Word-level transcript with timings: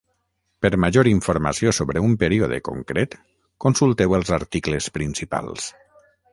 Per 0.65 0.69
major 0.85 1.09
informació 1.11 1.73
sobre 1.79 2.03
un 2.07 2.15
període 2.23 2.59
concret, 2.69 3.15
consulteu 3.67 4.19
els 4.21 4.35
articles 4.41 4.93
principals. 4.99 5.73